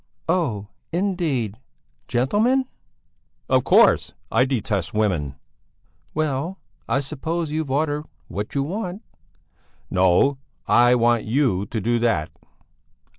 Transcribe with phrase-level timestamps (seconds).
[0.27, 1.59] "Oh, indeed!
[2.07, 2.65] Gentlemen?"
[3.47, 4.13] "Of course!
[4.31, 5.35] I detest women."
[6.15, 6.57] "Well,
[6.89, 9.03] I suppose you've ordered what you want?"
[9.91, 12.31] "No, I want you to do that."